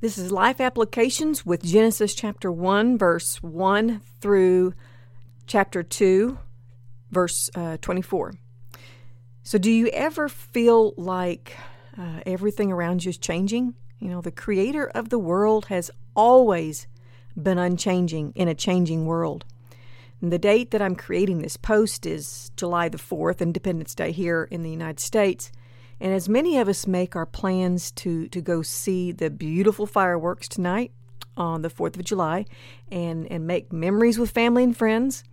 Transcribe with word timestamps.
This 0.00 0.16
is 0.16 0.30
Life 0.30 0.60
Applications 0.60 1.44
with 1.44 1.64
Genesis 1.64 2.14
chapter 2.14 2.52
1, 2.52 2.98
verse 2.98 3.42
1 3.42 4.00
through 4.20 4.72
chapter 5.48 5.82
2, 5.82 6.38
verse 7.10 7.50
uh, 7.56 7.78
24. 7.78 8.34
So, 9.42 9.58
do 9.58 9.72
you 9.72 9.88
ever 9.88 10.28
feel 10.28 10.94
like 10.96 11.56
uh, 11.98 12.20
everything 12.24 12.70
around 12.70 13.04
you 13.04 13.08
is 13.08 13.18
changing? 13.18 13.74
You 13.98 14.10
know, 14.10 14.20
the 14.20 14.30
creator 14.30 14.86
of 14.86 15.08
the 15.08 15.18
world 15.18 15.66
has 15.66 15.90
always 16.14 16.86
been 17.36 17.58
unchanging 17.58 18.34
in 18.36 18.46
a 18.46 18.54
changing 18.54 19.04
world. 19.04 19.46
And 20.22 20.32
the 20.32 20.38
date 20.38 20.70
that 20.70 20.82
I'm 20.82 20.94
creating 20.94 21.42
this 21.42 21.56
post 21.56 22.06
is 22.06 22.52
July 22.56 22.88
the 22.88 22.98
4th, 22.98 23.40
Independence 23.40 23.96
Day 23.96 24.12
here 24.12 24.46
in 24.48 24.62
the 24.62 24.70
United 24.70 25.00
States. 25.00 25.50
And 26.00 26.12
as 26.12 26.28
many 26.28 26.58
of 26.58 26.68
us 26.68 26.86
make 26.86 27.16
our 27.16 27.26
plans 27.26 27.90
to, 27.92 28.28
to 28.28 28.40
go 28.40 28.62
see 28.62 29.10
the 29.10 29.30
beautiful 29.30 29.86
fireworks 29.86 30.48
tonight 30.48 30.92
on 31.36 31.62
the 31.62 31.70
4th 31.70 31.96
of 31.96 32.04
July 32.04 32.46
and, 32.90 33.30
and 33.30 33.46
make 33.46 33.72
memories 33.72 34.18
with 34.18 34.30
family 34.30 34.62
and 34.62 34.76
friends, 34.76 35.24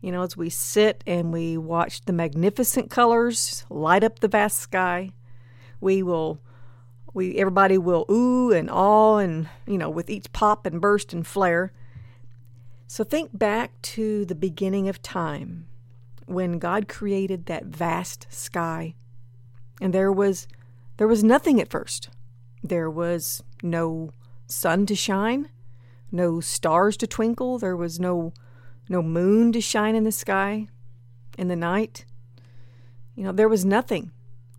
you 0.00 0.12
know, 0.12 0.22
as 0.22 0.36
we 0.36 0.50
sit 0.50 1.02
and 1.06 1.32
we 1.32 1.56
watch 1.56 2.02
the 2.02 2.12
magnificent 2.12 2.90
colors 2.90 3.64
light 3.68 4.04
up 4.04 4.20
the 4.20 4.28
vast 4.28 4.58
sky, 4.58 5.12
we 5.80 6.02
will, 6.02 6.40
we 7.14 7.36
everybody 7.36 7.78
will 7.78 8.04
ooh 8.10 8.52
and 8.52 8.70
awe 8.70 9.18
and, 9.18 9.48
you 9.66 9.78
know, 9.78 9.90
with 9.90 10.10
each 10.10 10.32
pop 10.32 10.66
and 10.66 10.80
burst 10.80 11.12
and 11.12 11.26
flare. 11.26 11.72
So 12.86 13.04
think 13.04 13.36
back 13.36 13.80
to 13.82 14.24
the 14.24 14.34
beginning 14.34 14.88
of 14.88 15.02
time 15.02 15.66
when 16.26 16.58
God 16.58 16.88
created 16.88 17.46
that 17.46 17.66
vast 17.66 18.26
sky 18.30 18.94
and 19.80 19.92
there 19.92 20.12
was 20.12 20.46
there 20.96 21.08
was 21.08 21.22
nothing 21.22 21.60
at 21.60 21.70
first. 21.70 22.08
There 22.62 22.90
was 22.90 23.42
no 23.62 24.10
sun 24.46 24.86
to 24.86 24.96
shine, 24.96 25.48
no 26.10 26.40
stars 26.40 26.96
to 26.98 27.06
twinkle, 27.06 27.58
there 27.58 27.76
was 27.76 28.00
no 28.00 28.32
no 28.88 29.02
moon 29.02 29.52
to 29.52 29.60
shine 29.60 29.94
in 29.94 30.04
the 30.04 30.12
sky 30.12 30.68
in 31.36 31.48
the 31.48 31.56
night. 31.56 32.04
You 33.14 33.24
know, 33.24 33.32
there 33.32 33.48
was 33.48 33.64
nothing. 33.64 34.10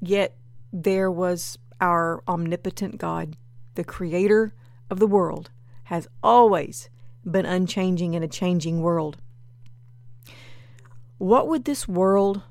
Yet 0.00 0.36
there 0.72 1.10
was 1.10 1.58
our 1.80 2.22
omnipotent 2.28 2.98
God, 2.98 3.36
the 3.74 3.84
creator 3.84 4.54
of 4.90 4.98
the 4.98 5.06
world, 5.06 5.50
has 5.84 6.06
always 6.22 6.88
been 7.28 7.46
unchanging 7.46 8.14
in 8.14 8.22
a 8.22 8.28
changing 8.28 8.80
world. 8.82 9.16
What 11.18 11.48
would 11.48 11.64
this 11.64 11.88
world 11.88 12.42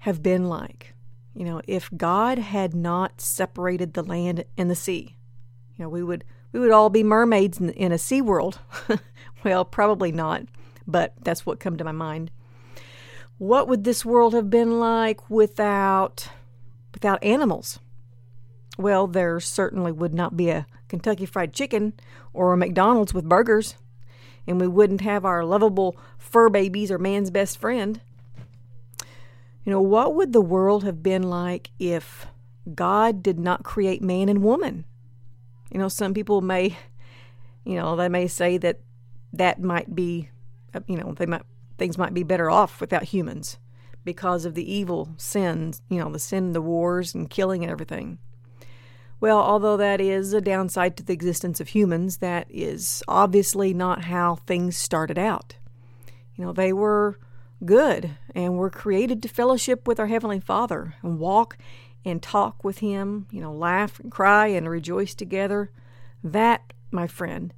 have 0.00 0.22
been 0.22 0.48
like 0.48 0.94
you 1.36 1.44
know, 1.44 1.60
if 1.68 1.90
God 1.94 2.38
had 2.38 2.74
not 2.74 3.20
separated 3.20 3.92
the 3.92 4.02
land 4.02 4.44
and 4.56 4.70
the 4.70 4.74
sea, 4.74 5.16
you 5.76 5.84
know, 5.84 5.88
we 5.90 6.02
would 6.02 6.24
we 6.52 6.60
would 6.60 6.70
all 6.70 6.88
be 6.88 7.02
mermaids 7.02 7.60
in, 7.60 7.68
in 7.70 7.92
a 7.92 7.98
sea 7.98 8.22
world. 8.22 8.58
well, 9.44 9.66
probably 9.66 10.10
not, 10.10 10.44
but 10.86 11.12
that's 11.22 11.44
what 11.44 11.60
come 11.60 11.76
to 11.76 11.84
my 11.84 11.92
mind. 11.92 12.30
What 13.36 13.68
would 13.68 13.84
this 13.84 14.02
world 14.02 14.32
have 14.32 14.48
been 14.48 14.80
like 14.80 15.28
without 15.28 16.30
without 16.94 17.22
animals? 17.22 17.80
Well, 18.78 19.06
there 19.06 19.38
certainly 19.38 19.92
would 19.92 20.14
not 20.14 20.38
be 20.38 20.48
a 20.48 20.66
Kentucky 20.88 21.26
Fried 21.26 21.52
Chicken 21.52 21.92
or 22.32 22.54
a 22.54 22.56
McDonald's 22.56 23.12
with 23.12 23.28
burgers, 23.28 23.74
and 24.46 24.58
we 24.58 24.66
wouldn't 24.66 25.02
have 25.02 25.26
our 25.26 25.44
lovable 25.44 25.98
fur 26.16 26.48
babies 26.48 26.90
or 26.90 26.98
man's 26.98 27.30
best 27.30 27.58
friend. 27.58 28.00
You 29.66 29.72
know, 29.72 29.80
what 29.80 30.14
would 30.14 30.32
the 30.32 30.40
world 30.40 30.84
have 30.84 31.02
been 31.02 31.24
like 31.24 31.70
if 31.80 32.26
God 32.72 33.20
did 33.20 33.40
not 33.40 33.64
create 33.64 34.00
man 34.00 34.28
and 34.28 34.44
woman? 34.44 34.84
You 35.72 35.80
know, 35.80 35.88
some 35.88 36.14
people 36.14 36.40
may, 36.40 36.76
you 37.64 37.74
know, 37.74 37.96
they 37.96 38.08
may 38.08 38.28
say 38.28 38.58
that 38.58 38.78
that 39.32 39.60
might 39.60 39.92
be, 39.92 40.30
uh, 40.72 40.80
you 40.86 40.96
know, 40.96 41.14
they 41.14 41.26
might 41.26 41.42
things 41.78 41.98
might 41.98 42.14
be 42.14 42.22
better 42.22 42.48
off 42.48 42.80
without 42.80 43.02
humans 43.02 43.58
because 44.04 44.44
of 44.44 44.54
the 44.54 44.72
evil 44.72 45.12
sins, 45.16 45.82
you 45.90 45.98
know, 45.98 46.12
the 46.12 46.20
sin, 46.20 46.52
the 46.52 46.62
wars 46.62 47.12
and 47.12 47.28
killing 47.28 47.64
and 47.64 47.72
everything. 47.72 48.18
Well, 49.18 49.38
although 49.38 49.76
that 49.78 50.00
is 50.00 50.32
a 50.32 50.40
downside 50.40 50.96
to 50.98 51.02
the 51.02 51.12
existence 51.12 51.60
of 51.60 51.68
humans, 51.68 52.18
that 52.18 52.46
is 52.48 53.02
obviously 53.08 53.74
not 53.74 54.04
how 54.04 54.36
things 54.36 54.76
started 54.76 55.18
out. 55.18 55.56
You 56.36 56.44
know, 56.44 56.52
they 56.52 56.72
were 56.72 57.18
good 57.64 58.16
and 58.34 58.56
we're 58.56 58.70
created 58.70 59.22
to 59.22 59.28
fellowship 59.28 59.86
with 59.86 59.98
our 59.98 60.06
Heavenly 60.06 60.40
Father 60.40 60.94
and 61.02 61.18
walk 61.18 61.56
and 62.04 62.22
talk 62.22 62.62
with 62.62 62.78
Him, 62.78 63.26
you 63.30 63.40
know, 63.40 63.52
laugh 63.52 63.98
and 63.98 64.12
cry 64.12 64.48
and 64.48 64.68
rejoice 64.68 65.14
together. 65.14 65.70
That, 66.22 66.72
my 66.90 67.06
friend, 67.06 67.52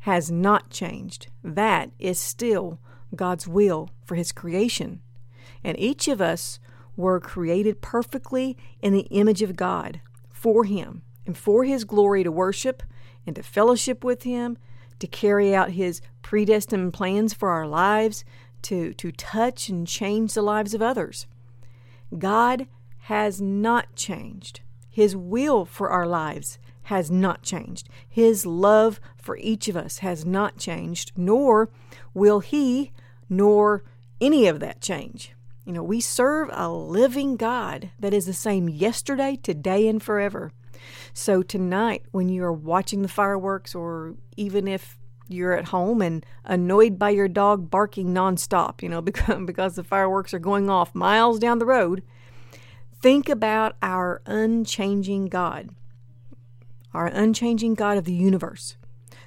has 0.00 0.30
not 0.30 0.70
changed. 0.70 1.28
That 1.42 1.90
is 1.98 2.18
still 2.18 2.78
God's 3.14 3.48
will 3.48 3.90
for 4.04 4.14
His 4.14 4.32
creation. 4.32 5.00
And 5.64 5.78
each 5.78 6.08
of 6.08 6.20
us 6.20 6.58
were 6.96 7.20
created 7.20 7.80
perfectly 7.80 8.56
in 8.80 8.92
the 8.92 9.06
image 9.10 9.42
of 9.42 9.56
God 9.56 10.00
for 10.30 10.64
Him 10.64 11.02
and 11.26 11.36
for 11.36 11.64
His 11.64 11.84
glory 11.84 12.24
to 12.24 12.32
worship 12.32 12.82
and 13.26 13.36
to 13.36 13.42
fellowship 13.42 14.04
with 14.04 14.24
Him, 14.24 14.58
to 14.98 15.06
carry 15.06 15.54
out 15.54 15.70
His 15.70 16.00
predestined 16.22 16.92
plans 16.92 17.32
for 17.32 17.50
our 17.50 17.66
lives, 17.66 18.24
to, 18.62 18.92
to 18.94 19.12
touch 19.12 19.68
and 19.68 19.86
change 19.86 20.34
the 20.34 20.42
lives 20.42 20.74
of 20.74 20.82
others. 20.82 21.26
God 22.16 22.66
has 23.02 23.40
not 23.40 23.94
changed. 23.94 24.60
His 24.90 25.16
will 25.16 25.64
for 25.64 25.90
our 25.90 26.06
lives 26.06 26.58
has 26.84 27.10
not 27.10 27.42
changed. 27.42 27.88
His 28.08 28.46
love 28.46 29.00
for 29.16 29.36
each 29.38 29.68
of 29.68 29.76
us 29.76 29.98
has 29.98 30.24
not 30.24 30.56
changed, 30.56 31.12
nor 31.16 31.68
will 32.14 32.40
He, 32.40 32.92
nor 33.28 33.84
any 34.20 34.46
of 34.46 34.60
that 34.60 34.80
change. 34.80 35.32
You 35.64 35.72
know, 35.72 35.82
we 35.82 36.00
serve 36.00 36.48
a 36.52 36.70
living 36.70 37.36
God 37.36 37.90
that 38.00 38.14
is 38.14 38.24
the 38.24 38.32
same 38.32 38.68
yesterday, 38.68 39.38
today, 39.42 39.86
and 39.86 40.02
forever. 40.02 40.50
So 41.12 41.42
tonight, 41.42 42.04
when 42.10 42.28
you 42.28 42.42
are 42.44 42.52
watching 42.52 43.02
the 43.02 43.08
fireworks, 43.08 43.74
or 43.74 44.14
even 44.36 44.66
if 44.66 44.97
you're 45.28 45.52
at 45.52 45.68
home 45.68 46.02
and 46.02 46.24
annoyed 46.44 46.98
by 46.98 47.10
your 47.10 47.28
dog 47.28 47.70
barking 47.70 48.14
nonstop, 48.14 48.82
you 48.82 48.88
know, 48.88 49.00
because, 49.08 49.44
because 49.46 49.74
the 49.76 49.84
fireworks 49.84 50.34
are 50.34 50.38
going 50.38 50.68
off 50.68 50.94
miles 50.94 51.38
down 51.38 51.58
the 51.58 51.66
road, 51.66 52.02
think 53.00 53.28
about 53.28 53.76
our 53.82 54.22
unchanging 54.26 55.26
God, 55.26 55.70
our 56.92 57.06
unchanging 57.06 57.74
God 57.74 57.98
of 57.98 58.04
the 58.04 58.12
universe, 58.12 58.76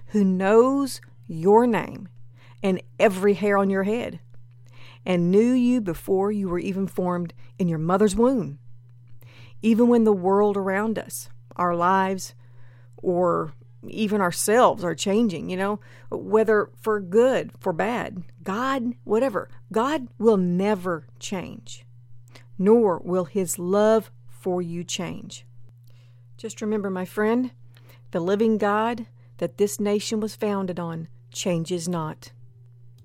who 0.07 0.23
knows 0.23 1.01
your 1.27 1.65
name 1.65 2.09
and 2.61 2.81
every 2.99 3.33
hair 3.33 3.57
on 3.57 3.69
your 3.69 3.83
head, 3.83 4.19
and 5.05 5.31
knew 5.31 5.51
you 5.51 5.81
before 5.81 6.31
you 6.31 6.47
were 6.47 6.59
even 6.59 6.87
formed 6.87 7.33
in 7.57 7.67
your 7.67 7.79
mother's 7.79 8.15
womb. 8.15 8.59
Even 9.61 9.87
when 9.87 10.03
the 10.03 10.13
world 10.13 10.57
around 10.57 10.99
us, 10.99 11.29
our 11.55 11.75
lives, 11.75 12.33
or 12.97 13.53
even 13.87 14.21
ourselves 14.21 14.83
are 14.83 14.95
changing, 14.95 15.49
you 15.49 15.57
know, 15.57 15.79
whether 16.09 16.69
for 16.75 16.99
good, 16.99 17.51
for 17.59 17.73
bad, 17.73 18.23
God, 18.43 18.93
whatever. 19.03 19.49
God 19.71 20.07
will 20.17 20.37
never 20.37 21.07
change, 21.19 21.85
nor 22.57 22.99
will 23.03 23.25
his 23.25 23.57
love 23.57 24.11
for 24.27 24.61
you 24.61 24.83
change. 24.83 25.45
Just 26.37 26.61
remember, 26.61 26.89
my 26.89 27.05
friend, 27.05 27.51
the 28.11 28.19
living 28.19 28.57
God 28.57 29.05
that 29.37 29.57
this 29.57 29.79
nation 29.79 30.19
was 30.19 30.35
founded 30.35 30.79
on 30.79 31.07
changes 31.31 31.87
not. 31.87 32.31